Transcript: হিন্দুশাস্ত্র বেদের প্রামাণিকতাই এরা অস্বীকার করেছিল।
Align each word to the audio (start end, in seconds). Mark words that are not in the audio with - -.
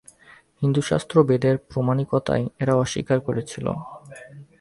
হিন্দুশাস্ত্র 0.61 1.15
বেদের 1.29 1.55
প্রামাণিকতাই 1.69 2.43
এরা 2.61 2.73
অস্বীকার 2.75 3.17
করেছিল। 3.27 3.65